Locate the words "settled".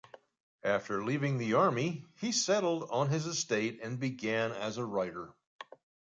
2.31-2.87